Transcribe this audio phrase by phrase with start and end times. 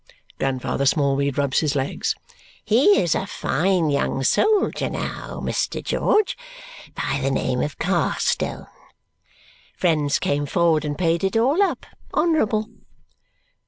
[0.39, 2.15] Grandfather Smallweed rubs his legs.
[2.65, 5.83] "He is a fine young soldier now, Mr.
[5.83, 6.35] George,
[6.95, 8.65] by the name of Carstone.
[9.77, 11.85] Friends came forward and paid it all up,
[12.15, 12.67] honourable."